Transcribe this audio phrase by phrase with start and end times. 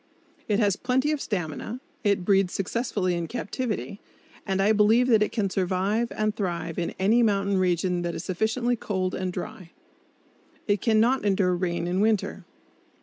[0.47, 4.01] It has plenty of stamina, it breeds successfully in captivity,
[4.47, 8.23] and I believe that it can survive and thrive in any mountain region that is
[8.23, 9.69] sufficiently cold and dry.
[10.67, 12.45] It can not endure rain in winter!